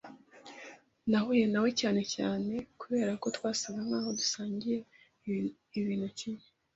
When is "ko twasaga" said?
3.21-3.79